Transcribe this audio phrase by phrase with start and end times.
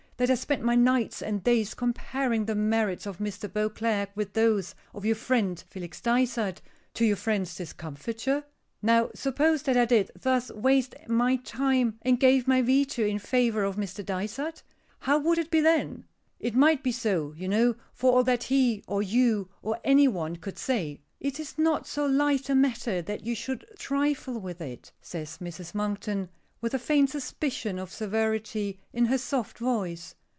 [0.17, 3.51] that I spent my nights and days comparing the merits of Mr.
[3.51, 6.61] Beauclerk with those of your friend, Felix Dysart
[6.93, 8.43] to your friend's discomfiture?
[8.83, 13.63] Now, suppose that I did thus waste my time, and gave my veto in favor
[13.63, 14.05] of Mr.
[14.05, 14.61] Dysart?
[14.99, 16.05] How would it be then?
[16.39, 20.35] It might be so, you know, for all that he, or you, or any one
[20.35, 24.91] could say." "It is not so light a matter that you should trifle with it,"
[25.01, 25.73] says Mrs.
[25.73, 26.29] Monkton,
[26.63, 30.13] with a faint suspicion of severity in her soft voice.